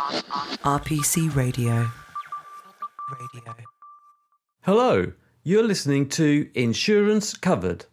[0.00, 1.86] RPC Radio.
[3.12, 3.54] Radio.
[4.62, 7.84] Hello, you're listening to Insurance Covered.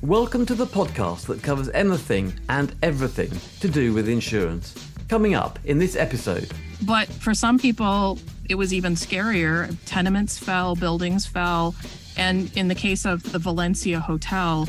[0.00, 3.30] Welcome to the podcast that covers anything and everything
[3.60, 4.74] to do with insurance.
[5.10, 6.50] Coming up in this episode.
[6.86, 8.18] But for some people,
[8.48, 9.76] it was even scarier.
[9.84, 11.74] Tenements fell, buildings fell.
[12.16, 14.66] And in the case of the Valencia Hotel,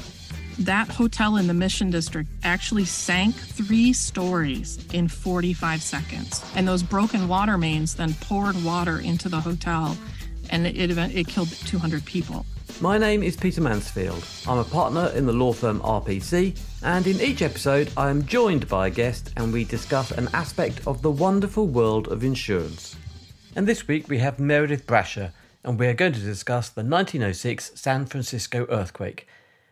[0.60, 6.44] that hotel in the Mission District actually sank three stories in 45 seconds.
[6.56, 9.96] And those broken water mains then poured water into the hotel,
[10.50, 12.46] and it, it, it killed 200 people.
[12.82, 14.24] My name is Peter Mansfield.
[14.48, 18.68] I'm a partner in the law firm RPC, and in each episode, I am joined
[18.68, 22.96] by a guest and we discuss an aspect of the wonderful world of insurance.
[23.56, 25.32] And this week we have Meredith Brasher,
[25.64, 29.28] and we are going to discuss the 1906 San Francisco earthquake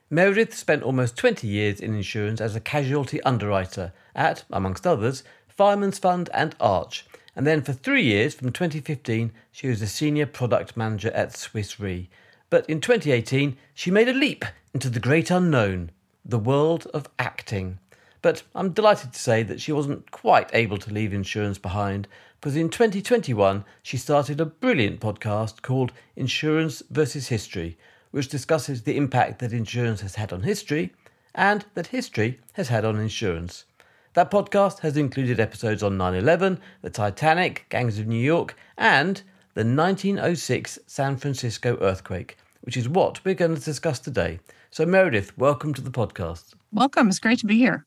[0.10, 5.98] Meredith spent almost 20 years in insurance as a casualty underwriter at, amongst others, Fireman's
[5.98, 10.78] Fund and Arch, and then for three years from 2015 she was a senior product
[10.78, 12.08] manager at Swiss Re.
[12.52, 15.90] But in 2018 she made a leap into the great unknown,
[16.24, 17.80] the world of acting.
[18.22, 22.08] But I'm delighted to say that she wasn't quite able to leave insurance behind
[22.40, 27.76] because in 2021 she started a brilliant podcast called Insurance versus History
[28.16, 30.94] which discusses the impact that insurance has had on history
[31.34, 33.66] and that history has had on insurance.
[34.14, 39.18] That podcast has included episodes on 9 11, the Titanic, Gangs of New York, and
[39.54, 44.40] the 1906 San Francisco earthquake, which is what we're going to discuss today.
[44.72, 46.54] So, Meredith, welcome to the podcast.
[46.72, 47.10] Welcome.
[47.10, 47.86] It's great to be here.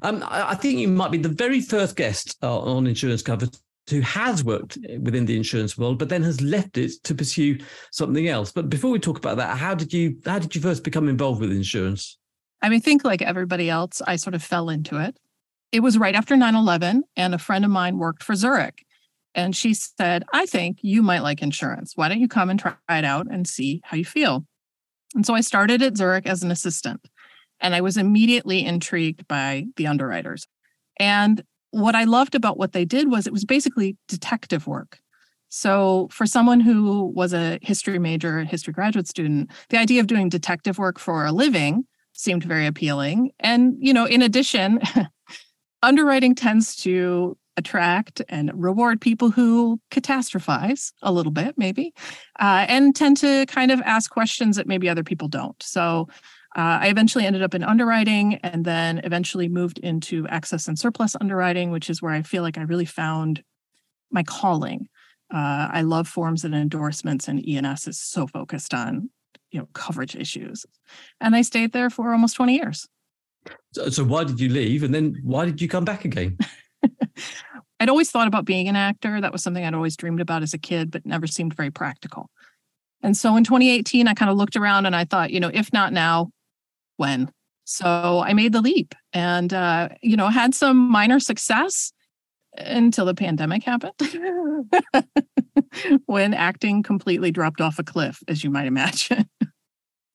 [0.00, 3.48] Um, I think you might be the very first guest uh, on Insurance Cover
[3.88, 7.58] who has worked within the insurance world, but then has left it to pursue
[7.92, 8.52] something else.
[8.52, 11.40] But before we talk about that, how did you how did you first become involved
[11.40, 12.18] with insurance?
[12.62, 15.18] I mean, think like everybody else, I sort of fell into it.
[15.72, 18.84] It was right after 9-11, and a friend of mine worked for Zurich.
[19.34, 21.92] And she said, I think you might like insurance.
[21.94, 24.46] Why don't you come and try it out and see how you feel?
[25.14, 27.06] And so I started at Zurich as an assistant.
[27.60, 30.46] And I was immediately intrigued by the underwriters.
[30.98, 34.98] And what I loved about what they did was it was basically detective work.
[35.48, 40.06] So, for someone who was a history major, a history graduate student, the idea of
[40.06, 43.30] doing detective work for a living seemed very appealing.
[43.38, 44.80] And, you know, in addition,
[45.82, 51.94] underwriting tends to attract and reward people who catastrophize a little bit, maybe,
[52.38, 55.60] uh, and tend to kind of ask questions that maybe other people don't.
[55.62, 56.08] So,
[56.56, 61.14] uh, I eventually ended up in underwriting and then eventually moved into excess and surplus
[61.20, 63.44] underwriting, which is where I feel like I really found
[64.10, 64.88] my calling.
[65.32, 69.10] Uh, I love forms and endorsements, and E&S is so focused on
[69.50, 70.64] you know coverage issues.
[71.20, 72.88] And I stayed there for almost 20 years.
[73.74, 74.82] So, so why did you leave?
[74.82, 76.38] And then why did you come back again?
[77.80, 79.20] I'd always thought about being an actor.
[79.20, 82.30] That was something I'd always dreamed about as a kid, but never seemed very practical.
[83.02, 85.70] And so in 2018, I kind of looked around and I thought, you know, if
[85.72, 86.30] not now,
[86.96, 87.30] when.
[87.64, 91.92] So I made the leap and, uh, you know, had some minor success
[92.58, 93.92] until the pandemic happened
[96.06, 99.28] when acting completely dropped off a cliff, as you might imagine.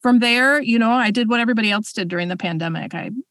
[0.01, 2.95] From there, you know, I did what everybody else did during the pandemic.
[2.95, 3.23] I you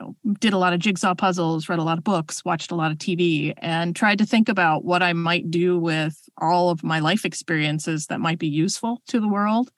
[0.00, 2.90] know, did a lot of jigsaw puzzles, read a lot of books, watched a lot
[2.90, 6.98] of TV, and tried to think about what I might do with all of my
[6.98, 9.70] life experiences that might be useful to the world.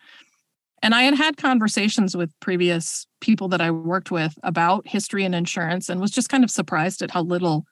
[0.82, 5.34] And I had had conversations with previous people that I worked with about history and
[5.34, 7.64] insurance and was just kind of surprised at how little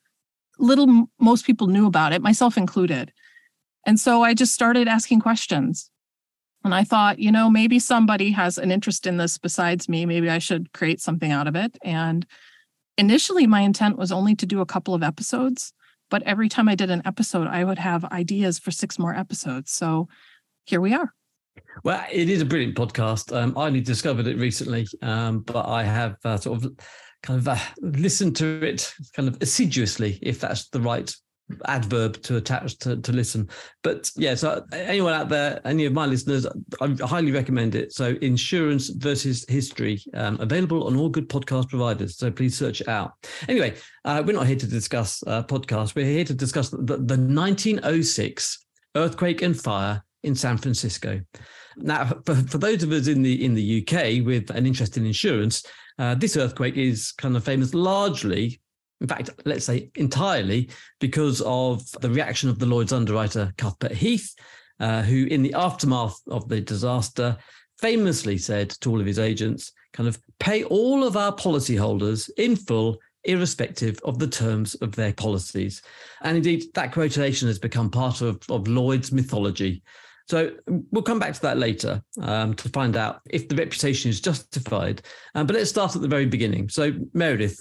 [0.59, 3.13] little most people knew about it, myself included.
[3.87, 5.91] And so I just started asking questions.
[6.65, 10.05] And I thought, you know, maybe somebody has an interest in this besides me.
[10.05, 11.79] Maybe I should create something out of it.
[11.83, 12.27] And
[12.99, 15.73] initially, my intent was only to do a couple of episodes.
[16.11, 19.73] But every time I did an episode, I would have ideas for six more episodes.
[19.73, 20.09] So
[20.67, 21.15] here we are.
[21.85, 23.37] Well, it is a brilliant podcast.
[23.37, 26.73] Um, I only discovered it recently, um, but I have uh, sort of
[27.23, 31.13] kind of uh, listened to it kind of assiduously, if that's the right
[31.67, 33.49] adverb to attach to, to listen.
[33.83, 36.47] But yeah, so anyone out there, any of my listeners,
[36.81, 37.93] I highly recommend it.
[37.93, 42.17] So Insurance versus History, um, available on all good podcast providers.
[42.17, 43.13] So please search it out.
[43.49, 43.75] Anyway,
[44.05, 45.95] uh, we're not here to discuss uh, podcasts.
[45.95, 48.67] We're here to discuss the, the 1906
[48.97, 51.21] earthquake and fire in San Francisco.
[51.77, 55.07] Now, for, for those of us in the in the UK with an interest in
[55.07, 55.65] insurance,
[55.99, 58.61] uh, this earthquake is kind of famous largely,
[59.01, 64.35] in fact, let's say entirely, because of the reaction of the Lloyd's underwriter Cuthbert Heath,
[64.81, 67.37] uh, who, in the aftermath of the disaster,
[67.79, 72.57] famously said to all of his agents, kind of pay all of our policyholders in
[72.57, 75.83] full irrespective of the terms of their policies.
[76.23, 79.83] And indeed, that quotation has become part of, of Lloyd's mythology.
[80.31, 80.53] So
[80.93, 85.03] we'll come back to that later um, to find out if the reputation is justified.
[85.35, 86.69] Um, but let's start at the very beginning.
[86.69, 87.61] So, Meredith,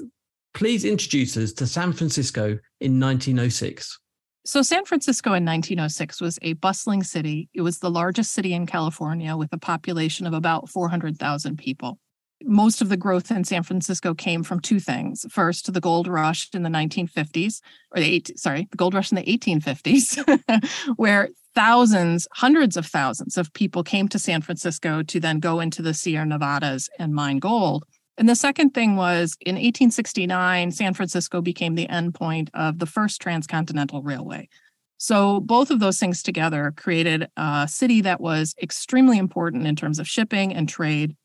[0.54, 4.00] please introduce us to San Francisco in 1906.
[4.46, 7.50] So, San Francisco in 1906 was a bustling city.
[7.56, 11.98] It was the largest city in California with a population of about 400,000 people
[12.44, 15.26] most of the growth in San Francisco came from two things.
[15.30, 17.62] First, the gold rush in the 1950s,
[17.92, 20.64] or the eight, sorry, the gold rush in the 1850s,
[20.96, 25.82] where thousands, hundreds of thousands of people came to San Francisco to then go into
[25.82, 27.84] the Sierra Nevadas and mine gold.
[28.18, 33.22] And the second thing was in 1869, San Francisco became the endpoint of the first
[33.22, 34.48] transcontinental railway.
[35.00, 40.00] So both of those things together created a city that was extremely important in terms
[40.00, 41.18] of shipping and trade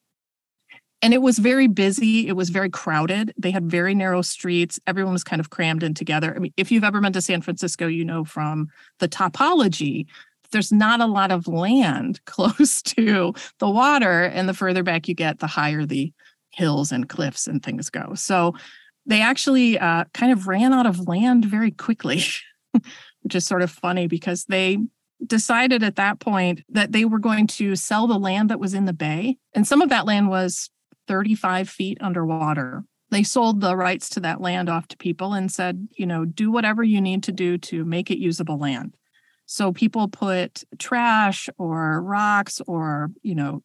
[1.05, 2.29] and it was very busy.
[2.29, 3.35] It was very crowded.
[3.37, 4.81] They had very narrow streets.
[4.87, 6.35] Everyone was kind of crammed in together.
[6.35, 8.69] I mean, if you've ever been to San Francisco, you know from
[9.01, 10.07] the topology,
[10.51, 14.23] there's not a lot of land close to the water.
[14.23, 16.11] And the further back you get, the higher the
[16.49, 18.15] hills and cliffs and things go.
[18.15, 18.55] So
[19.05, 22.23] they actually uh, kind of ran out of land very quickly,
[23.21, 24.79] which is sort of funny because they
[25.27, 28.87] decided at that point that they were going to sell the land that was in
[28.87, 29.37] the bay.
[29.53, 30.71] And some of that land was
[31.07, 32.85] 35 feet underwater.
[33.11, 36.51] They sold the rights to that land off to people and said, you know, do
[36.51, 38.97] whatever you need to do to make it usable land.
[39.47, 43.63] So people put trash or rocks or, you know,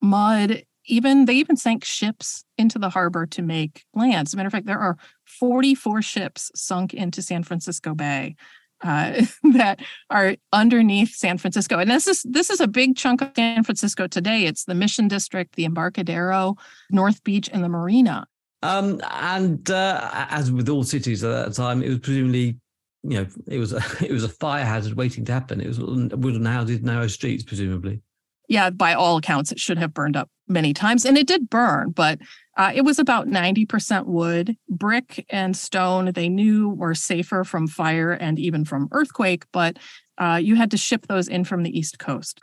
[0.00, 4.28] mud, even they even sank ships into the harbor to make land.
[4.28, 8.36] As a matter of fact, there are 44 ships sunk into San Francisco Bay
[8.82, 9.80] uh, that
[10.10, 11.78] are underneath San Francisco.
[11.78, 14.44] And this is this is a big chunk of San Francisco today.
[14.44, 16.56] It's the Mission District, the Embarcadero,
[16.90, 18.26] North Beach, and the Marina.
[18.62, 22.58] Um, and uh, as with all cities at that time, it was presumably,
[23.02, 25.60] you know, it was a, it was a fire hazard waiting to happen.
[25.60, 28.02] It was wooden houses, narrow streets, presumably.
[28.48, 31.90] Yeah, by all accounts, it should have burned up many times, and it did burn.
[31.92, 32.18] But
[32.56, 34.56] uh, it was about 90% wood.
[34.68, 39.78] Brick and stone, they knew were safer from fire and even from earthquake, but
[40.18, 42.40] uh, you had to ship those in from the East Coast.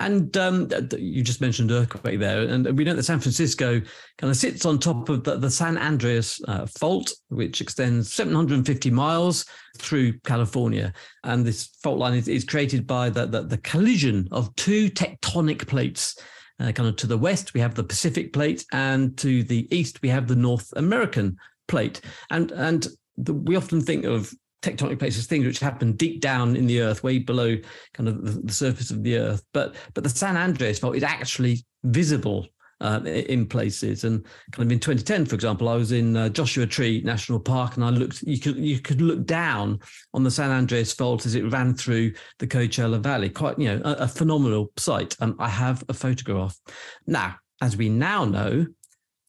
[0.00, 3.82] And um, you just mentioned earthquake there, and we know that San Francisco
[4.16, 8.90] kind of sits on top of the, the San Andreas uh, Fault, which extends 750
[8.90, 9.44] miles
[9.76, 10.94] through California.
[11.24, 15.68] And this fault line is, is created by the, the, the collision of two tectonic
[15.68, 16.18] plates
[16.60, 20.02] uh, kind of to the west, we have the Pacific plate, and to the east,
[20.02, 21.36] we have the North American
[21.68, 22.00] plate.
[22.30, 22.86] And and
[23.16, 26.82] the, we often think of tectonic plates as things which happen deep down in the
[26.82, 27.56] earth, way below
[27.94, 29.42] kind of the, the surface of the earth.
[29.52, 32.46] But but the San Andreas fault is actually visible
[32.80, 34.04] uh, in places.
[34.04, 37.76] And kind of in 2010, for example, I was in uh, Joshua Tree National Park,
[37.76, 38.22] and I looked.
[38.22, 39.80] You could you could look down
[40.14, 43.28] on the San Andreas Fault as it ran through the Coachella Valley.
[43.28, 45.16] Quite you know a, a phenomenal sight.
[45.20, 46.56] And I have a photograph.
[47.06, 48.66] Now, as we now know,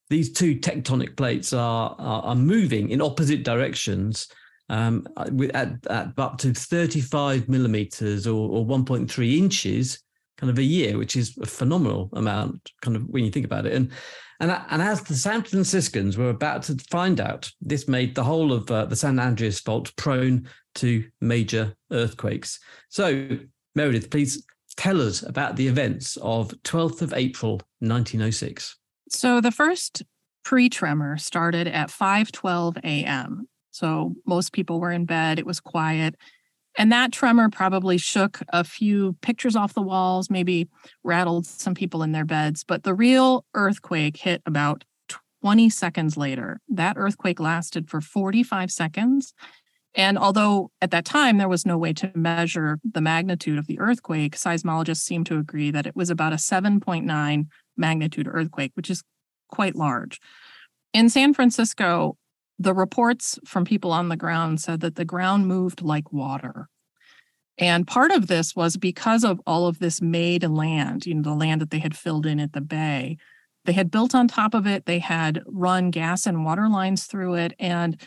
[0.09, 4.27] these two tectonic plates are are, are moving in opposite directions.
[4.69, 10.01] Um, at, at up to 35 millimeters or, or 1.3 inches
[10.41, 13.65] kind of a year, which is a phenomenal amount, kind of when you think about
[13.65, 13.73] it.
[13.73, 13.91] And
[14.39, 18.51] and and as the San Franciscans were about to find out, this made the whole
[18.51, 22.59] of uh, the San Andreas Fault prone to major earthquakes.
[22.89, 23.27] So,
[23.75, 24.43] Meredith, please
[24.77, 28.77] tell us about the events of 12th of April 1906.
[29.09, 30.01] So the first
[30.43, 33.47] pre-tremor started at 5:12 a.m.
[33.69, 36.15] So most people were in bed, it was quiet.
[36.77, 40.69] And that tremor probably shook a few pictures off the walls, maybe
[41.03, 42.63] rattled some people in their beds.
[42.63, 44.85] But the real earthquake hit about
[45.41, 46.59] 20 seconds later.
[46.69, 49.33] That earthquake lasted for 45 seconds.
[49.93, 53.79] And although at that time there was no way to measure the magnitude of the
[53.79, 59.03] earthquake, seismologists seem to agree that it was about a 7.9 magnitude earthquake, which is
[59.49, 60.19] quite large.
[60.93, 62.17] In San Francisco,
[62.61, 66.67] the reports from people on the ground said that the ground moved like water.
[67.57, 71.33] And part of this was because of all of this made land, you know, the
[71.33, 73.17] land that they had filled in at the bay.
[73.65, 77.35] They had built on top of it, they had run gas and water lines through
[77.35, 77.53] it.
[77.59, 78.01] And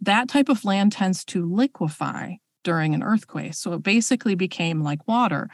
[0.00, 2.34] that type of land tends to liquefy
[2.64, 3.54] during an earthquake.
[3.54, 5.48] So it basically became like water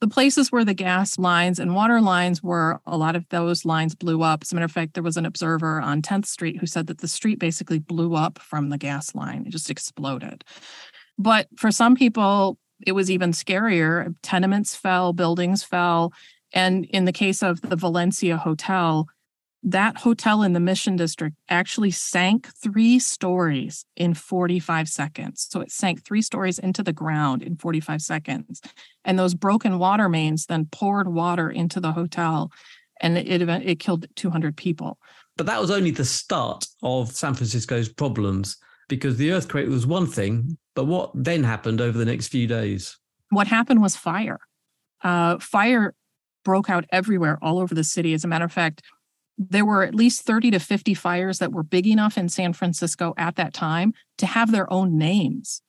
[0.00, 3.94] the places where the gas lines and water lines were, a lot of those lines
[3.94, 4.42] blew up.
[4.42, 6.98] As a matter of fact, there was an observer on 10th Street who said that
[6.98, 9.44] the street basically blew up from the gas line.
[9.46, 10.44] It just exploded.
[11.18, 14.14] But for some people, it was even scarier.
[14.22, 16.12] Tenements fell, buildings fell.
[16.52, 19.08] And in the case of the Valencia Hotel,
[19.62, 25.46] that hotel in the Mission District actually sank three stories in 45 seconds.
[25.50, 28.60] So it sank three stories into the ground in 45 seconds.
[29.04, 32.52] And those broken water mains then poured water into the hotel
[33.00, 34.98] and it, it, it killed 200 people.
[35.36, 38.56] But that was only the start of San Francisco's problems
[38.88, 42.96] because the earthquake was one thing, but what then happened over the next few days?
[43.30, 44.38] What happened was fire.
[45.02, 45.94] Uh, fire
[46.44, 48.14] broke out everywhere, all over the city.
[48.14, 48.82] As a matter of fact,
[49.38, 53.14] there were at least 30 to 50 fires that were big enough in San Francisco
[53.16, 55.62] at that time to have their own names.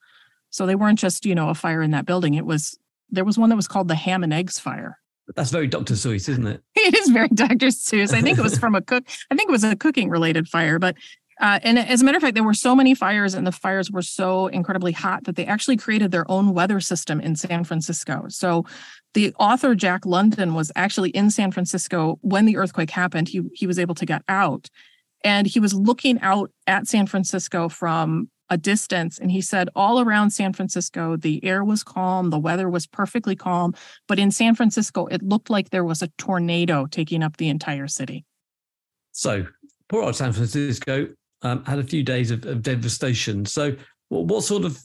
[0.49, 2.33] So they weren't just, you know, a fire in that building.
[2.33, 2.77] It was
[3.09, 4.99] there was one that was called the ham and eggs fire.
[5.35, 5.93] That's very Dr.
[5.95, 6.61] Seuss, isn't it?
[6.75, 7.67] it is very Dr.
[7.67, 8.13] Seuss.
[8.13, 9.03] I think it was from a cook.
[9.29, 10.95] I think it was a cooking related fire, but
[11.39, 13.91] uh, and as a matter of fact, there were so many fires, and the fires
[13.91, 18.25] were so incredibly hot that they actually created their own weather system in San Francisco.
[18.29, 18.65] So,
[19.13, 23.29] the author Jack London was actually in San Francisco when the earthquake happened.
[23.29, 24.69] He he was able to get out,
[25.23, 29.99] and he was looking out at San Francisco from a distance, and he said all
[29.99, 33.73] around San Francisco the air was calm, the weather was perfectly calm,
[34.07, 37.87] but in San Francisco it looked like there was a tornado taking up the entire
[37.87, 38.25] city.
[39.11, 39.47] So,
[39.89, 41.09] poor old San Francisco
[41.41, 43.45] um, had a few days of, of devastation.
[43.45, 43.75] So,
[44.09, 44.79] what, what, sort of,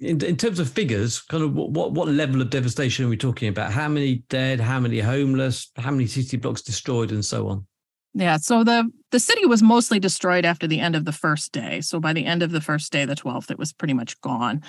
[0.00, 3.48] in, in terms of figures, kind of what, what, level of devastation are we talking
[3.48, 3.72] about?
[3.72, 4.60] How many dead?
[4.60, 5.70] How many homeless?
[5.76, 7.66] How many city blocks destroyed, and so on?
[8.14, 11.80] Yeah, so the the city was mostly destroyed after the end of the first day.
[11.80, 14.62] So by the end of the first day, the twelfth, it was pretty much gone.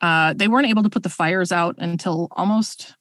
[0.00, 2.94] Uh, they weren't able to put the fires out until almost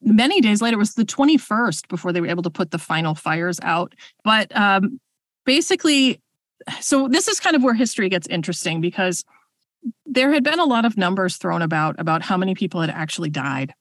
[0.00, 0.76] many days later.
[0.76, 3.94] It was the 21st before they were able to put the final fires out.
[4.24, 4.98] But um,
[5.44, 6.20] basically,
[6.80, 9.24] so this is kind of where history gets interesting because
[10.04, 13.30] there had been a lot of numbers thrown about about how many people had actually
[13.30, 13.72] died.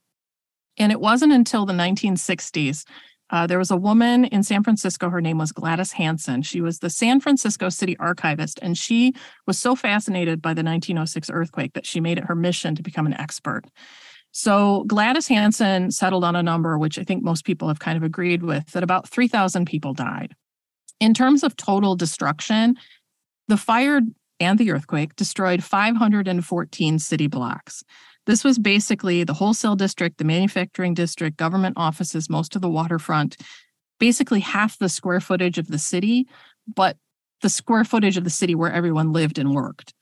[0.78, 2.86] And it wasn't until the 1960s.
[3.30, 5.10] Uh, there was a woman in San Francisco.
[5.10, 6.42] Her name was Gladys Hansen.
[6.44, 9.14] She was the San Francisco city archivist, and she
[9.48, 13.08] was so fascinated by the 1906 earthquake that she made it her mission to become
[13.08, 13.64] an expert.
[14.32, 18.04] So Gladys Hansen settled on a number, which I think most people have kind of
[18.04, 20.36] agreed with, that about 3,000 people died.
[21.00, 22.76] In terms of total destruction,
[23.48, 24.02] the fire
[24.40, 27.84] and the earthquake destroyed 514 city blocks.
[28.26, 33.38] This was basically the wholesale district, the manufacturing district, government offices, most of the waterfront,
[34.00, 36.28] basically half the square footage of the city,
[36.74, 36.98] but
[37.42, 39.94] the square footage of the city where everyone lived and worked.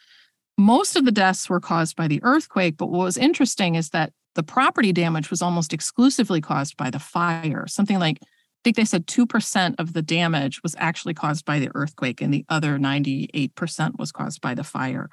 [0.57, 4.13] Most of the deaths were caused by the earthquake, but what was interesting is that
[4.35, 7.65] the property damage was almost exclusively caused by the fire.
[7.67, 8.19] Something like
[8.63, 12.45] think they said 2% of the damage was actually caused by the earthquake and the
[12.49, 15.09] other 98% was caused by the fire.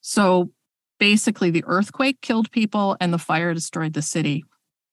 [0.00, 0.50] So
[0.98, 4.44] basically, the earthquake killed people and the fire destroyed the city.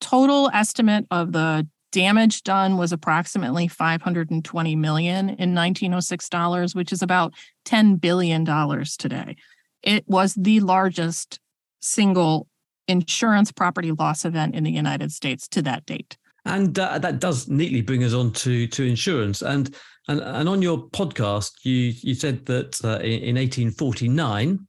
[0.01, 7.01] Total estimate of the damage done was approximately 520 million in 1906 dollars, which is
[7.01, 7.33] about
[7.65, 9.35] 10 billion dollars today.
[9.83, 11.39] It was the largest
[11.79, 12.47] single
[12.87, 16.17] insurance property loss event in the United States to that date.
[16.45, 19.41] And uh, that does neatly bring us on to to insurance.
[19.41, 19.73] And
[20.07, 24.59] and and on your podcast, you you said that uh, in, in 1849,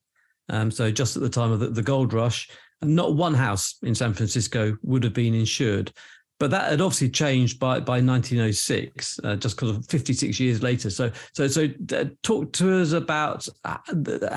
[0.51, 2.49] um, so just at the time of the, the gold rush,
[2.83, 5.93] not one house in San Francisco would have been insured.
[6.41, 10.91] But that had obviously changed by by 1906, uh, just because of 56 years later.
[10.91, 13.79] So so so uh, talk to us about uh,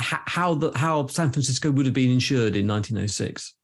[0.01, 3.56] how the how San Francisco would have been insured in 1906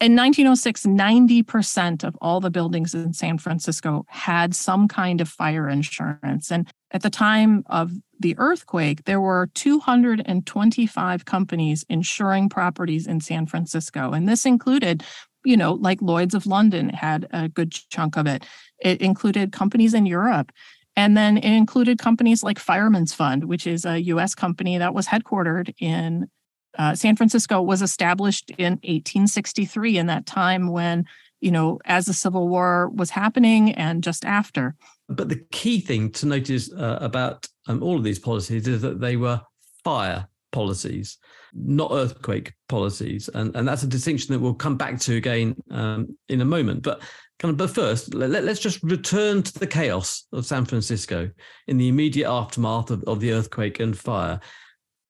[0.00, 5.68] in 1906, 90% of all the buildings in San Francisco had some kind of fire
[5.68, 6.52] insurance.
[6.52, 7.90] And at the time of
[8.20, 14.12] the earthquake, there were 225 companies insuring properties in San Francisco.
[14.12, 15.02] And this included,
[15.44, 18.46] you know, like Lloyd's of London had a good chunk of it.
[18.80, 20.52] It included companies in Europe.
[20.94, 25.08] And then it included companies like Fireman's Fund, which is a US company that was
[25.08, 26.28] headquartered in
[26.76, 31.06] uh, San Francisco was established in 1863, in that time when,
[31.40, 34.74] you know, as the Civil War was happening and just after.
[35.08, 39.00] But the key thing to notice uh, about um, all of these policies is that
[39.00, 39.40] they were
[39.82, 41.18] fire policies,
[41.54, 46.16] not earthquake policies, and and that's a distinction that we'll come back to again um,
[46.28, 46.82] in a moment.
[46.82, 47.02] But
[47.38, 51.30] kind of, but first, let, us just return to the chaos of San Francisco
[51.66, 54.40] in the immediate aftermath of, of the earthquake and fire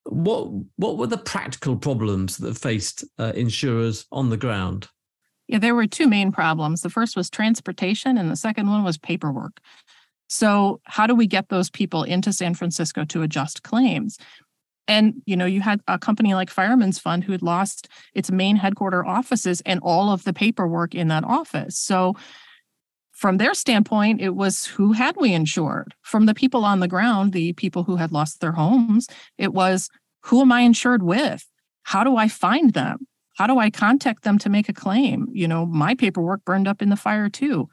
[0.09, 4.89] what what were the practical problems that faced uh, insurers on the ground?
[5.49, 6.83] Yeah, there were two main problems.
[6.83, 9.61] The first was transportation, and the second one was paperwork.
[10.29, 14.19] So, how do we get those people into San Francisco to adjust claims?
[14.87, 18.57] And you know, you had a company like Fireman's Fund who had lost its main
[18.57, 21.79] headquarter offices and all of the paperwork in that office.
[21.79, 22.15] So,
[23.19, 25.93] from their standpoint, it was who had we insured?
[26.03, 29.91] From the people on the ground, the people who had lost their homes, it was
[30.23, 31.45] who am I insured with?
[31.83, 33.09] How do I find them?
[33.37, 35.27] How do I contact them to make a claim?
[35.33, 37.69] You know, my paperwork burned up in the fire too.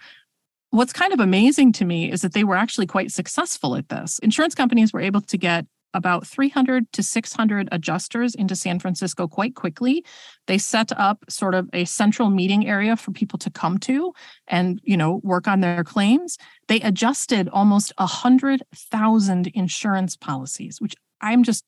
[0.71, 4.17] What's kind of amazing to me is that they were actually quite successful at this.
[4.23, 9.55] Insurance companies were able to get about 300 to 600 adjusters into San Francisco quite
[9.55, 10.05] quickly.
[10.47, 14.13] They set up sort of a central meeting area for people to come to
[14.47, 16.37] and, you know, work on their claims.
[16.67, 21.63] They adjusted almost 100,000 insurance policies, which I'm just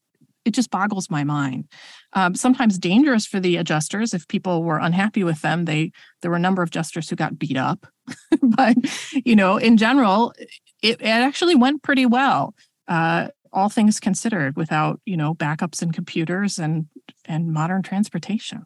[0.45, 1.65] it just boggles my mind.
[2.13, 5.65] Um, sometimes dangerous for the adjusters if people were unhappy with them.
[5.65, 5.91] They
[6.21, 7.85] there were a number of adjusters who got beat up,
[8.41, 8.77] but
[9.25, 10.33] you know, in general,
[10.81, 12.55] it, it actually went pretty well.
[12.87, 16.85] Uh, all things considered, without you know backups and computers and
[17.25, 18.65] and modern transportation.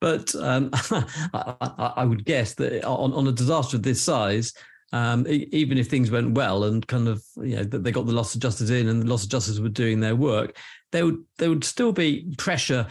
[0.00, 0.70] But um,
[1.32, 4.52] I, I, would guess that on, on a disaster of this size,
[4.92, 8.34] um, even if things went well and kind of you know they got the loss
[8.34, 10.56] adjusters in and the loss adjusters were doing their work,
[10.90, 12.88] there would there would still be pressure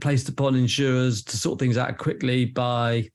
[0.00, 3.08] placed upon insurers to sort things out quickly by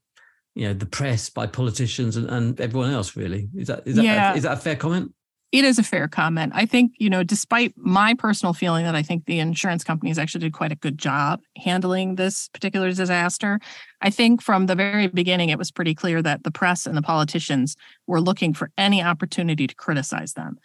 [0.54, 3.16] you know the press, by politicians, and, and everyone else.
[3.16, 4.34] Really, is that is that yeah.
[4.34, 5.14] is that a fair comment?
[5.50, 6.52] It is a fair comment.
[6.54, 10.40] I think, you know, despite my personal feeling that I think the insurance companies actually
[10.40, 13.58] did quite a good job handling this particular disaster,
[14.02, 17.02] I think from the very beginning, it was pretty clear that the press and the
[17.02, 17.76] politicians
[18.06, 20.58] were looking for any opportunity to criticize them.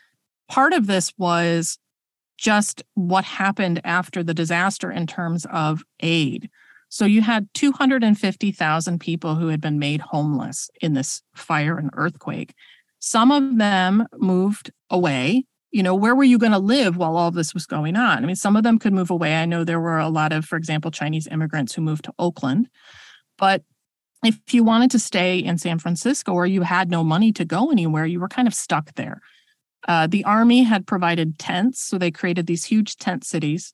[0.50, 1.80] Part of this was
[2.38, 6.50] just what happened after the disaster in terms of aid.
[6.90, 12.54] So you had 250,000 people who had been made homeless in this fire and earthquake.
[13.06, 15.44] Some of them moved away.
[15.72, 18.24] You know, where were you going to live while all this was going on?
[18.24, 19.36] I mean, some of them could move away.
[19.36, 22.70] I know there were a lot of, for example, Chinese immigrants who moved to Oakland.
[23.38, 23.64] But
[24.24, 27.72] if you wanted to stay in San Francisco or you had no money to go
[27.72, 29.20] anywhere, you were kind of stuck there.
[29.86, 33.74] Uh, the army had provided tents, so they created these huge tent cities.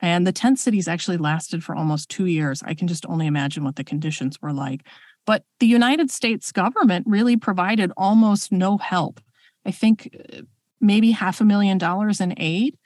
[0.00, 2.62] And the tent cities actually lasted for almost two years.
[2.62, 4.86] I can just only imagine what the conditions were like.
[5.26, 9.20] But the United States government really provided almost no help.
[9.66, 10.42] I think uh,
[10.80, 12.78] maybe half a million dollars in aid.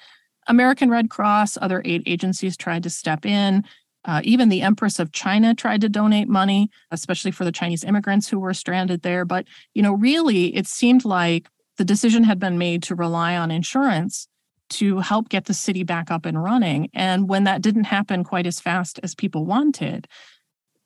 [0.48, 3.64] American Red Cross, other aid agencies tried to step in.
[4.06, 8.28] Uh, even the Empress of China tried to donate money, especially for the Chinese immigrants
[8.28, 9.26] who were stranded there.
[9.26, 13.50] But, you know, really, it seemed like the decision had been made to rely on
[13.50, 14.26] insurance
[14.70, 16.88] to help get the city back up and running.
[16.94, 20.08] And when that didn't happen quite as fast as people wanted,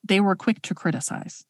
[0.05, 1.45] they were quick to criticize.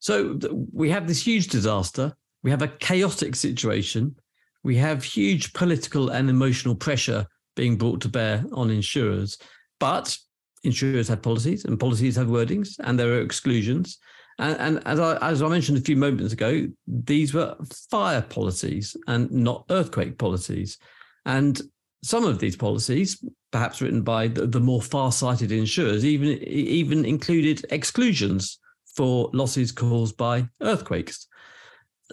[0.00, 0.38] So
[0.72, 2.14] we have this huge disaster.
[2.42, 4.16] We have a chaotic situation.
[4.64, 7.26] We have huge political and emotional pressure
[7.56, 9.38] being brought to bear on insurers.
[9.80, 10.16] But
[10.64, 13.98] insurers have policies, and policies have wordings, and there are exclusions.
[14.38, 17.56] And, and as I as I mentioned a few moments ago, these were
[17.90, 20.78] fire policies and not earthquake policies.
[21.26, 21.60] And
[22.02, 27.64] some of these policies, perhaps written by the, the more far-sighted insurers, even even included
[27.70, 28.58] exclusions
[28.94, 31.26] for losses caused by earthquakes.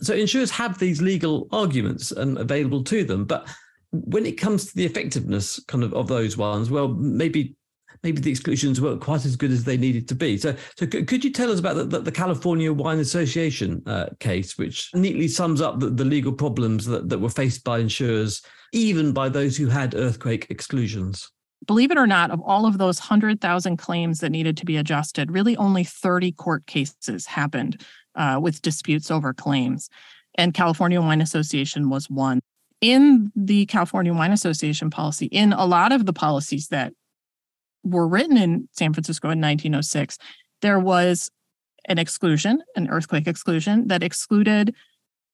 [0.01, 3.47] So insurers have these legal arguments and available to them, but
[3.91, 7.55] when it comes to the effectiveness kind of of those ones, well, maybe
[8.03, 10.37] maybe the exclusions weren't quite as good as they needed to be.
[10.37, 14.57] So, so could you tell us about the, the, the California Wine Association uh, case,
[14.57, 19.13] which neatly sums up the, the legal problems that, that were faced by insurers even
[19.13, 21.31] by those who had earthquake exclusions.
[21.65, 25.31] Believe it or not, of all of those 100,000 claims that needed to be adjusted,
[25.31, 27.83] really only 30 court cases happened
[28.15, 29.89] uh, with disputes over claims.
[30.35, 32.41] And California Wine Association was one.
[32.81, 36.93] In the California Wine Association policy, in a lot of the policies that
[37.85, 40.17] were written in San Francisco in 1906,
[40.61, 41.31] there was
[41.85, 44.75] an exclusion, an earthquake exclusion that excluded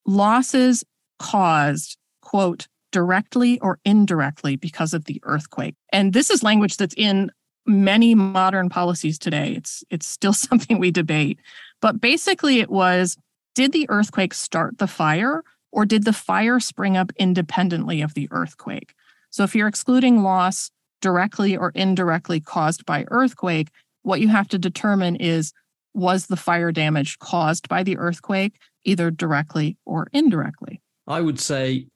[0.06, 0.84] losses
[1.20, 5.76] caused, quote, directly or indirectly because of the earthquake.
[5.94, 7.32] And this is language that's in
[7.66, 9.54] many modern policies today.
[9.54, 11.40] It's it's still something we debate.
[11.82, 13.18] But basically it was
[13.56, 18.28] did the earthquake start the fire or did the fire spring up independently of the
[18.32, 18.94] earthquake?
[19.30, 23.70] So if you're excluding loss directly or indirectly caused by earthquake,
[24.04, 25.54] what you have to determine is
[25.94, 28.54] was the fire damage caused by the earthquake
[28.86, 30.82] either directly or indirectly?
[31.08, 31.88] I would say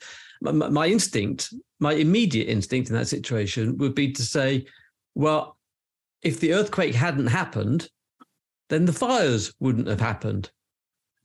[0.41, 4.65] my, instinct, my immediate instinct in that situation would be to say,
[5.15, 5.58] well,
[6.22, 7.89] if the earthquake hadn't happened,
[8.70, 10.50] then the fires wouldn't have happened.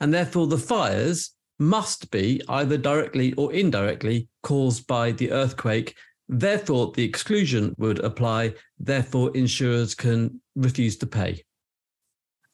[0.01, 5.95] And therefore, the fires must be either directly or indirectly caused by the earthquake.
[6.33, 8.55] Therefore, the exclusion would apply.
[8.79, 11.43] Therefore, insurers can refuse to pay.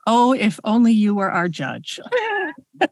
[0.06, 2.00] Oh, if only you were our judge.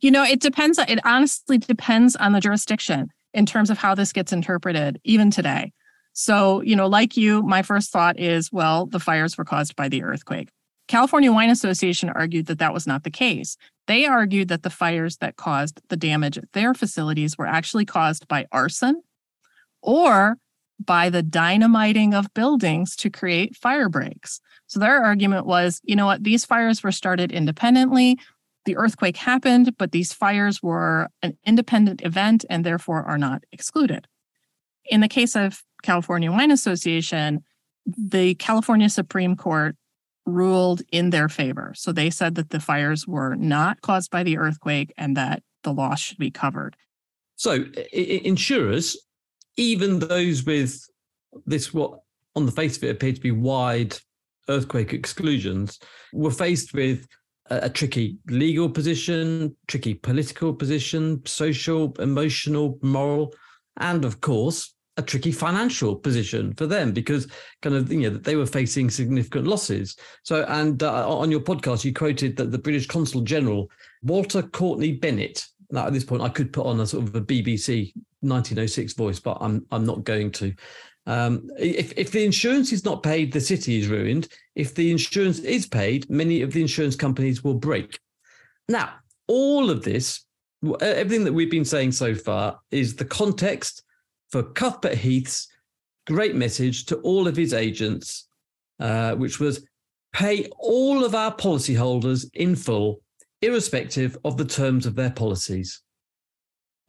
[0.00, 0.78] You know, it depends.
[0.78, 5.72] It honestly depends on the jurisdiction in terms of how this gets interpreted, even today.
[6.12, 9.88] So, you know, like you, my first thought is, well, the fires were caused by
[9.88, 10.50] the earthquake.
[10.88, 13.56] California Wine Association argued that that was not the case.
[13.86, 18.26] They argued that the fires that caused the damage at their facilities were actually caused
[18.26, 19.02] by arson
[19.82, 20.38] or
[20.84, 24.40] by the dynamiting of buildings to create fire breaks.
[24.66, 28.18] So their argument was, you know what, these fires were started independently.
[28.64, 34.06] The earthquake happened, but these fires were an independent event and therefore are not excluded.
[34.84, 37.42] In the case of California Wine Association,
[37.86, 39.76] the California Supreme Court
[40.28, 41.72] ruled in their favor.
[41.76, 45.72] So they said that the fires were not caused by the earthquake and that the
[45.72, 46.76] loss should be covered.
[47.36, 48.96] So I- insurers,
[49.56, 50.84] even those with
[51.46, 52.00] this, what
[52.36, 53.96] on the face of it appeared to be wide
[54.48, 55.78] earthquake exclusions,
[56.12, 57.06] were faced with
[57.50, 63.34] a, a tricky legal position, tricky political position, social, emotional, moral,
[63.78, 67.28] and of course, a tricky financial position for them because
[67.62, 69.96] kind of you know they were facing significant losses.
[70.24, 73.70] So and uh, on your podcast you quoted that the British Consul General
[74.02, 75.46] Walter Courtney Bennett.
[75.70, 79.20] Now at this point I could put on a sort of a BBC 1906 voice,
[79.20, 80.52] but I'm I'm not going to.
[81.06, 84.28] Um, if if the insurance is not paid, the city is ruined.
[84.56, 87.98] If the insurance is paid, many of the insurance companies will break.
[88.68, 88.94] Now
[89.28, 90.24] all of this,
[90.80, 93.84] everything that we've been saying so far, is the context
[94.30, 95.48] for Cuthbert Heath's
[96.06, 98.28] great message to all of his agents,
[98.80, 99.66] uh, which was
[100.12, 103.02] pay all of our policyholders in full,
[103.42, 105.82] irrespective of the terms of their policies.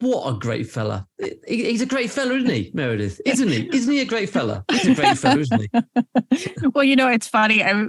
[0.00, 1.06] What a great fella.
[1.46, 3.20] He's a great fella, isn't he, Meredith?
[3.26, 3.68] Isn't he?
[3.70, 4.64] Isn't he a great fella?
[4.70, 6.54] He's a great fella, isn't he?
[6.74, 7.62] well, you know, it's funny.
[7.62, 7.88] I,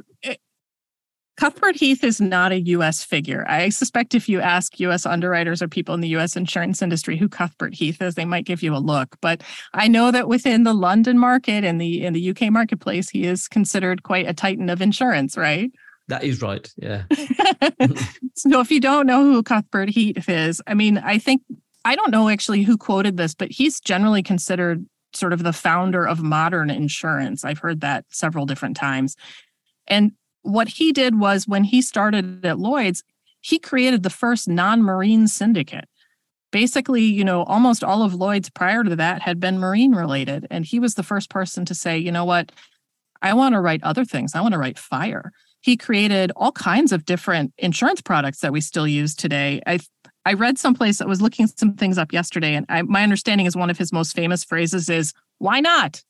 [1.41, 3.43] Cuthbert Heath is not a US figure.
[3.47, 7.27] I suspect if you ask US underwriters or people in the US insurance industry who
[7.27, 9.17] Cuthbert Heath is, they might give you a look.
[9.21, 9.41] But
[9.73, 13.47] I know that within the London market and the in the UK marketplace, he is
[13.47, 15.71] considered quite a titan of insurance, right?
[16.09, 16.71] That is right.
[16.77, 17.05] Yeah.
[18.35, 21.41] so if you don't know who Cuthbert Heath is, I mean, I think
[21.83, 26.07] I don't know actually who quoted this, but he's generally considered sort of the founder
[26.07, 27.43] of modern insurance.
[27.43, 29.15] I've heard that several different times.
[29.87, 30.11] And
[30.43, 33.03] what he did was when he started at Lloyd's,
[33.41, 35.87] he created the first non-marine syndicate.
[36.51, 40.45] Basically, you know, almost all of Lloyd's prior to that had been marine related.
[40.51, 42.51] And he was the first person to say, you know what,
[43.21, 44.35] I want to write other things.
[44.35, 45.31] I want to write fire.
[45.61, 49.61] He created all kinds of different insurance products that we still use today.
[49.65, 49.79] I
[50.23, 53.55] I read someplace that was looking some things up yesterday, and I, my understanding is
[53.55, 56.03] one of his most famous phrases is "Why not?"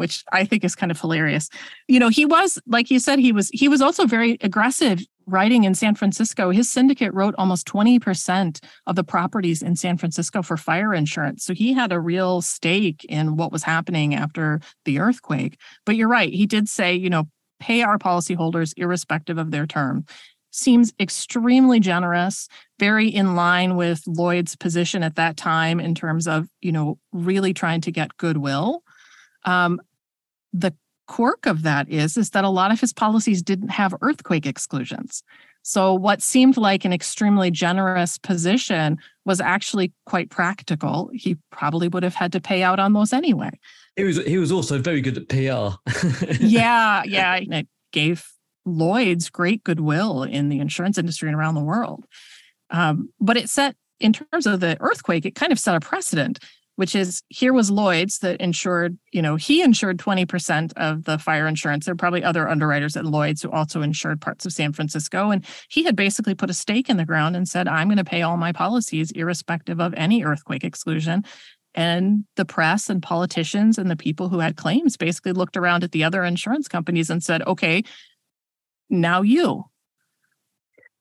[0.00, 1.50] Which I think is kind of hilarious.
[1.86, 5.64] You know, he was like you said, he was he was also very aggressive writing
[5.64, 6.50] in San Francisco.
[6.50, 11.44] His syndicate wrote almost 20% of the properties in San Francisco for fire insurance.
[11.44, 15.60] So he had a real stake in what was happening after the earthquake.
[15.84, 17.28] But you're right, he did say, you know,
[17.60, 20.06] pay our policyholders irrespective of their term.
[20.50, 26.48] Seems extremely generous, very in line with Lloyd's position at that time in terms of,
[26.62, 28.82] you know, really trying to get goodwill
[29.44, 29.80] um,
[30.52, 30.74] the
[31.06, 35.22] quirk of that is is that a lot of his policies didn't have earthquake exclusions.
[35.62, 41.10] So what seemed like an extremely generous position was actually quite practical.
[41.12, 43.50] He probably would have had to pay out on those anyway.
[43.96, 45.76] He was he was also very good at PR.
[46.40, 48.26] yeah, yeah, it gave
[48.64, 52.06] Lloyd's great goodwill in the insurance industry and around the world.
[52.70, 56.38] Um, but it set in terms of the earthquake, it kind of set a precedent
[56.80, 61.46] which is here was Lloyd's that insured, you know, he insured 20% of the fire
[61.46, 61.84] insurance.
[61.84, 65.30] There are probably other underwriters at Lloyd's who also insured parts of San Francisco.
[65.30, 68.04] And he had basically put a stake in the ground and said, I'm going to
[68.04, 71.22] pay all my policies irrespective of any earthquake exclusion.
[71.74, 75.92] And the press and politicians and the people who had claims basically looked around at
[75.92, 77.84] the other insurance companies and said, okay,
[78.88, 79.66] now you.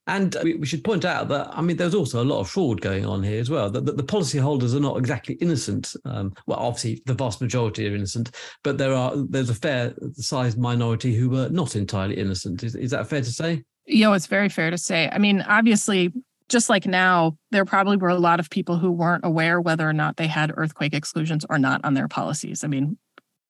[0.07, 3.05] And we should point out that, I mean, there's also a lot of fraud going
[3.05, 3.69] on here as well.
[3.69, 5.95] That the, the policyholders are not exactly innocent.
[6.03, 8.31] Um, well, obviously, the vast majority are innocent,
[8.63, 12.63] but there are there's a fair sized minority who were not entirely innocent.
[12.63, 13.63] Is, is that fair to say?
[13.87, 15.09] Know, it's very fair to say.
[15.11, 16.11] I mean, obviously,
[16.47, 19.93] just like now, there probably were a lot of people who weren't aware whether or
[19.93, 22.63] not they had earthquake exclusions or not on their policies.
[22.63, 22.97] I mean,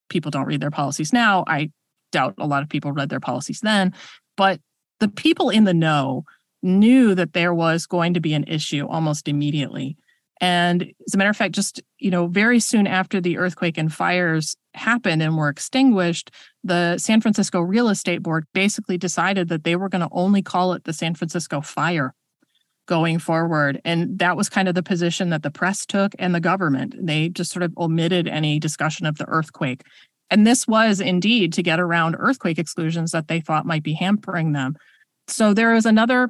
[0.09, 1.45] people don't read their policies now.
[1.47, 1.71] I
[2.11, 3.93] doubt a lot of people read their policies then,
[4.35, 4.59] but
[4.99, 6.25] the people in the know
[6.61, 9.97] knew that there was going to be an issue almost immediately.
[10.41, 13.93] And as a matter of fact, just you know, very soon after the earthquake and
[13.93, 16.31] fires happened and were extinguished,
[16.63, 20.73] the San Francisco Real Estate Board basically decided that they were going to only call
[20.73, 22.13] it the San Francisco Fire
[22.87, 23.79] going forward.
[23.85, 26.95] And that was kind of the position that the press took and the government.
[26.99, 29.83] They just sort of omitted any discussion of the earthquake.
[30.31, 34.53] And this was indeed to get around earthquake exclusions that they thought might be hampering
[34.53, 34.75] them.
[35.27, 36.29] So there is another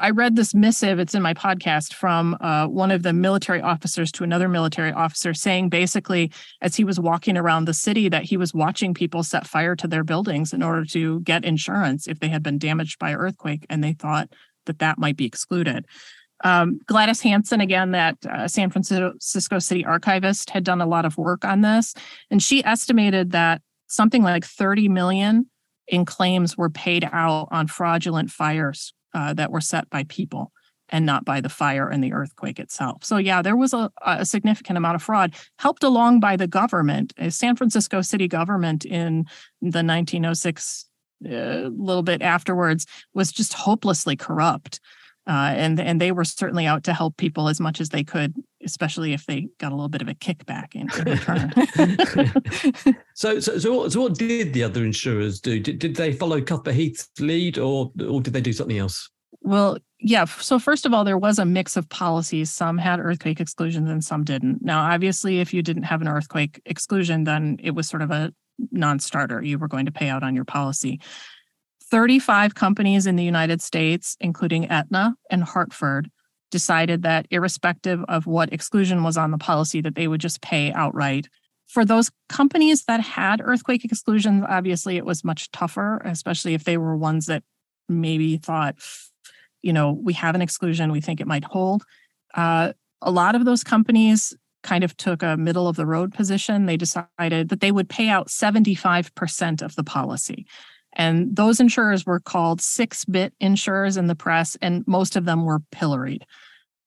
[0.00, 4.12] I read this missive, it's in my podcast, from uh, one of the military officers
[4.12, 8.36] to another military officer saying basically, as he was walking around the city, that he
[8.36, 12.28] was watching people set fire to their buildings in order to get insurance if they
[12.28, 14.32] had been damaged by earthquake, and they thought
[14.66, 15.86] that that might be excluded.
[16.44, 21.18] Um, Gladys Hansen, again, that uh, San Francisco City archivist, had done a lot of
[21.18, 21.94] work on this,
[22.30, 25.46] and she estimated that something like 30 million
[25.88, 30.52] in claims were paid out on fraudulent fires uh, that were set by people
[30.90, 33.04] and not by the fire and the earthquake itself.
[33.04, 37.12] So, yeah, there was a, a significant amount of fraud helped along by the government.
[37.28, 39.26] San Francisco city government in
[39.60, 40.86] the 1906,
[41.26, 44.80] a uh, little bit afterwards, was just hopelessly corrupt.
[45.26, 48.34] Uh, and and they were certainly out to help people as much as they could,
[48.64, 51.52] especially if they got a little bit of a kickback in, return.
[53.14, 55.60] so, so, so what, so, what, did the other insurers do?
[55.60, 59.08] Did, did they follow Cuthbert Heath's lead, or or did they do something else?
[59.40, 60.24] Well, yeah.
[60.24, 62.50] So first of all, there was a mix of policies.
[62.50, 64.62] Some had earthquake exclusions and some didn't.
[64.62, 68.32] Now, obviously, if you didn't have an earthquake exclusion, then it was sort of a
[68.72, 69.42] non-starter.
[69.42, 71.00] You were going to pay out on your policy.
[71.90, 76.10] 35 companies in the United States, including Aetna and Hartford,
[76.50, 80.72] decided that irrespective of what exclusion was on the policy, that they would just pay
[80.72, 81.28] outright.
[81.66, 86.78] For those companies that had earthquake exclusions, obviously it was much tougher, especially if they
[86.78, 87.42] were ones that
[87.88, 88.76] maybe thought,
[89.62, 91.84] you know, we have an exclusion, we think it might hold.
[92.34, 96.66] Uh, a lot of those companies kind of took a middle of the road position.
[96.66, 100.46] They decided that they would pay out 75% of the policy.
[100.98, 105.44] And those insurers were called six bit insurers in the press, and most of them
[105.44, 106.26] were pilloried.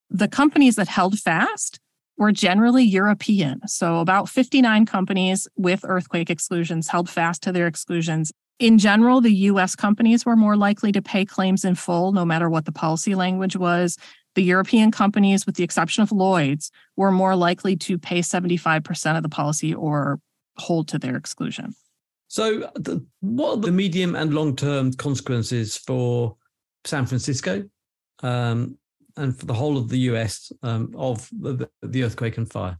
[0.09, 1.79] The companies that held fast
[2.17, 3.61] were generally European.
[3.67, 8.31] So, about 59 companies with earthquake exclusions held fast to their exclusions.
[8.59, 12.49] In general, the US companies were more likely to pay claims in full, no matter
[12.49, 13.97] what the policy language was.
[14.35, 19.23] The European companies, with the exception of Lloyd's, were more likely to pay 75% of
[19.23, 20.19] the policy or
[20.57, 21.73] hold to their exclusion.
[22.31, 26.37] So, the, what are the medium and long term consequences for
[26.85, 27.65] San Francisco
[28.23, 28.77] um,
[29.17, 32.79] and for the whole of the US um, of the, the, earthquake and fire?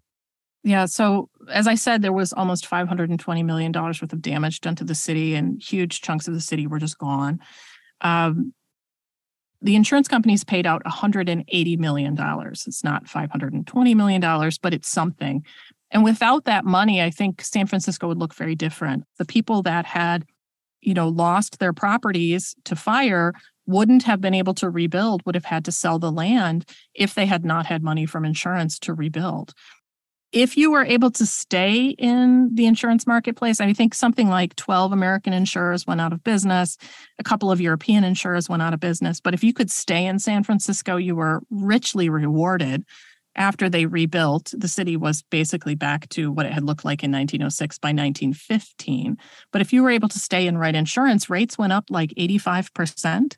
[0.64, 0.86] Yeah.
[0.86, 4.96] So, as I said, there was almost $520 million worth of damage done to the
[4.96, 7.42] city, and huge chunks of the city were just gone.
[8.00, 8.54] Um,
[9.62, 12.18] the insurance companies paid out $180 million.
[12.18, 15.44] It's not $520 million, but it's something.
[15.92, 19.04] And without that money, I think San Francisco would look very different.
[19.18, 20.26] The people that had,
[20.82, 23.34] you know, lost their properties to fire
[23.68, 27.26] wouldn't have been able to rebuild, would have had to sell the land if they
[27.26, 29.54] had not had money from insurance to rebuild.
[30.32, 34.94] If you were able to stay in the insurance marketplace, I think something like 12
[34.94, 36.78] American insurers went out of business,
[37.20, 39.20] a couple of European insurers went out of business.
[39.20, 42.86] But if you could stay in San Francisco, you were richly rewarded
[43.36, 47.12] after they rebuilt, the city was basically back to what it had looked like in
[47.12, 49.18] 1906 by 1915.
[49.52, 53.38] But if you were able to stay and write insurance, rates went up like 85%.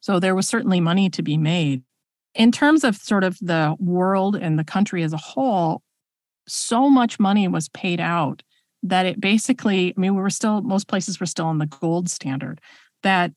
[0.00, 1.82] So there was certainly money to be made.
[2.34, 5.82] In terms of sort of the world and the country as a whole,
[6.46, 8.42] so much money was paid out
[8.82, 12.08] that it basically, I mean, we were still, most places were still on the gold
[12.08, 12.60] standard,
[13.02, 13.32] that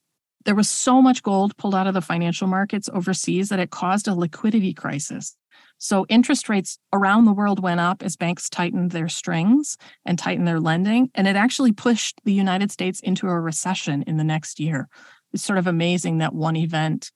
[0.46, 4.08] there was so much gold pulled out of the financial markets overseas that it caused
[4.08, 5.36] a liquidity crisis.
[5.78, 10.48] So interest rates around the world went up as banks tightened their strings and tightened
[10.48, 11.12] their lending.
[11.14, 14.88] And it actually pushed the United States into a recession in the next year.
[15.34, 17.12] It's sort of amazing that one event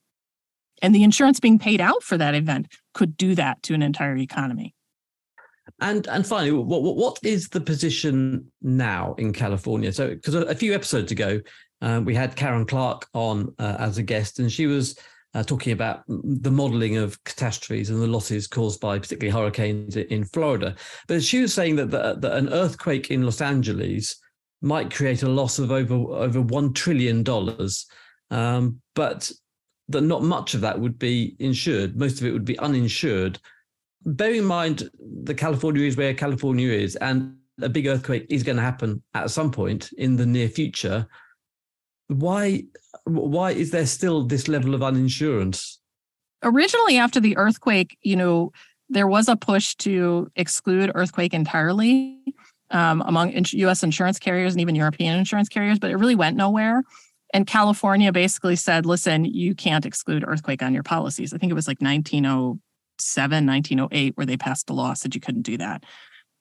[0.81, 4.17] and the insurance being paid out for that event could do that to an entire
[4.17, 4.75] economy.
[5.81, 9.93] And and finally, what what is the position now in California?
[9.93, 11.41] So, because a few episodes ago,
[11.81, 14.97] uh, we had Karen Clark on uh, as a guest, and she was
[15.33, 20.23] uh, talking about the modeling of catastrophes and the losses caused by particularly hurricanes in
[20.25, 20.75] Florida.
[21.07, 24.19] But she was saying that, the, that an earthquake in Los Angeles
[24.61, 27.85] might create a loss of over over one trillion dollars,
[28.31, 29.31] um, but
[29.87, 31.97] that not much of that would be insured.
[31.97, 33.39] Most of it would be uninsured.
[34.05, 34.89] Bear in mind,
[35.23, 39.31] the California is where California is, and a big earthquake is going to happen at
[39.31, 41.07] some point in the near future.
[42.09, 42.63] Why
[43.05, 45.77] why is there still this level of uninsurance?
[46.43, 48.51] Originally, after the earthquake, you know,
[48.89, 52.19] there was a push to exclude earthquake entirely
[52.71, 53.83] um, among U.S.
[53.83, 56.83] insurance carriers and even European insurance carriers, but it really went nowhere.
[57.33, 61.33] And California basically said, listen, you can't exclude earthquake on your policies.
[61.33, 65.43] I think it was like 1907, 1908, where they passed a law said you couldn't
[65.43, 65.83] do that.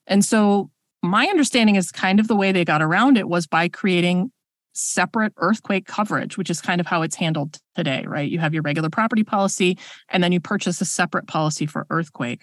[0.06, 0.70] And so
[1.02, 4.32] my understanding is kind of the way they got around it was by creating
[4.78, 8.30] separate earthquake coverage, which is kind of how it's handled today, right?
[8.30, 9.76] You have your regular property policy,
[10.08, 12.42] and then you purchase a separate policy for earthquake.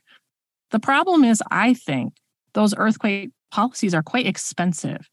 [0.72, 2.14] The problem is, I think
[2.54, 5.10] those earthquake policies are quite expensive.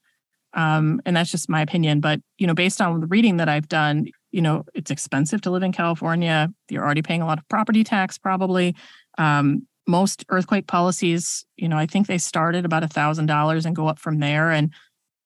[0.54, 2.00] Um, and that's just my opinion.
[2.00, 5.50] But, you know, based on the reading that I've done, you know, it's expensive to
[5.50, 6.48] live in California.
[6.68, 8.74] You're already paying a lot of property tax, probably.
[9.16, 13.66] Um, most earthquake policies, you know, I think they start at about a thousand dollars
[13.66, 14.50] and go up from there.
[14.50, 14.72] And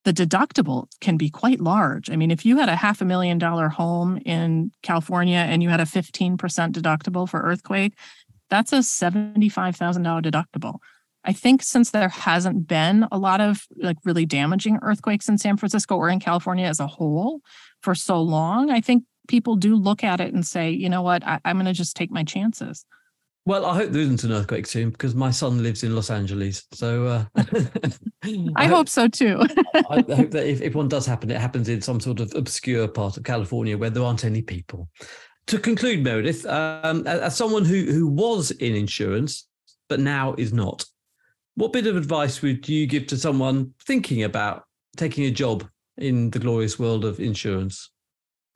[0.07, 2.11] the deductible can be quite large.
[2.11, 5.69] I mean, if you had a half a million dollar home in California and you
[5.69, 7.99] had a 15% deductible for earthquake,
[8.49, 10.79] that's a $75,000 deductible.
[11.25, 15.57] I think since there hasn't been a lot of like really damaging earthquakes in San
[15.57, 17.41] Francisco or in California as a whole
[17.83, 21.27] for so long, I think people do look at it and say, you know what,
[21.27, 22.85] I, am going to just take my chances.
[23.47, 26.67] Well, I hope there isn't an earthquake soon because my son lives in Los Angeles.
[26.73, 27.25] So uh,
[28.25, 29.41] I, I, hope, so too.
[29.89, 32.89] I hope that if, if one does happen, it happens in some sort of obscure
[32.89, 34.89] part of California where there aren't any people.
[35.47, 39.47] To conclude, Meredith, um, as someone who, who was in insurance
[39.89, 40.85] but now is not,
[41.55, 44.65] what bit of advice would you give to someone thinking about
[44.97, 45.65] taking a job
[45.99, 47.91] in the glorious world of insurance?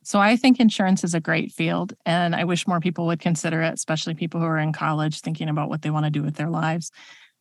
[0.02, 3.60] So I think insurance is a great field, and I wish more people would consider
[3.62, 6.36] it, especially people who are in college thinking about what they want to do with
[6.36, 6.90] their lives.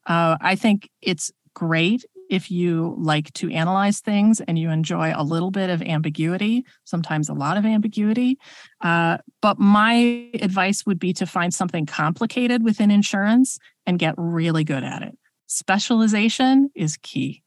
[0.06, 5.24] Uh, I think it's great if you like to analyze things and you enjoy a
[5.24, 8.38] little bit of ambiguity, sometimes a lot of ambiguity.
[8.82, 14.64] Uh, but my advice would be to find something complicated within insurance and get really
[14.64, 15.18] good at it.
[15.48, 17.42] Specialization is key.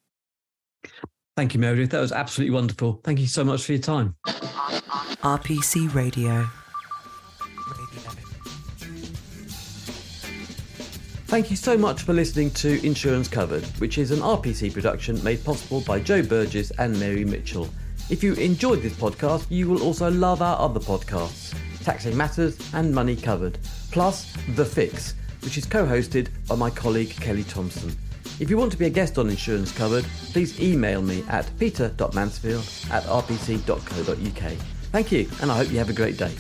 [1.34, 1.90] Thank you, Meredith.
[1.90, 3.00] That was absolutely wonderful.
[3.04, 4.14] Thank you so much for your time.
[4.26, 6.46] RPC Radio.
[11.28, 15.42] Thank you so much for listening to Insurance Covered, which is an RPC production made
[15.42, 17.70] possible by Joe Burgess and Mary Mitchell.
[18.10, 22.94] If you enjoyed this podcast, you will also love our other podcasts, Taxing Matters and
[22.94, 23.58] Money Covered,
[23.90, 27.96] plus The Fix, which is co hosted by my colleague Kelly Thompson.
[28.40, 32.64] If you want to be a guest on Insurance Covered, please email me at peter.mansfield
[32.90, 34.52] at rpc.co.uk.
[34.92, 36.34] Thank you, and I hope you have a great day.